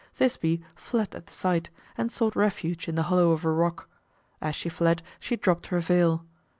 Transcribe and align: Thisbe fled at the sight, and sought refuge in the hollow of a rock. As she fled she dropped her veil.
Thisbe 0.17 0.63
fled 0.75 1.13
at 1.13 1.27
the 1.27 1.31
sight, 1.31 1.69
and 1.95 2.11
sought 2.11 2.35
refuge 2.35 2.87
in 2.87 2.95
the 2.95 3.03
hollow 3.03 3.29
of 3.33 3.45
a 3.45 3.51
rock. 3.51 3.87
As 4.41 4.55
she 4.55 4.67
fled 4.67 5.03
she 5.19 5.35
dropped 5.35 5.67
her 5.67 5.79
veil. 5.79 6.25